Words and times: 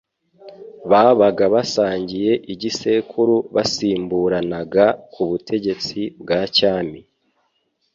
babaga 0.91 1.43
basangiye 1.53 2.31
igisekuru 2.53 3.35
basimburanaga 3.55 4.85
ku 5.13 5.21
butegetsi 5.29 5.99
bwa 6.21 6.39
cyami. 6.55 6.99